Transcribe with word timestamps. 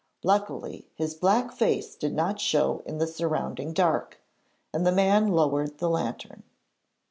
Luckily 0.23 0.89
his 0.95 1.13
black 1.13 1.51
face 1.51 1.93
did 1.95 2.15
not 2.15 2.39
show 2.39 2.81
in 2.87 2.97
the 2.97 3.05
surrounding 3.05 3.71
dark, 3.71 4.17
and 4.73 4.83
the 4.83 4.91
man 4.91 5.27
lowered 5.27 5.77
the 5.77 5.91
lantern. 5.91 6.41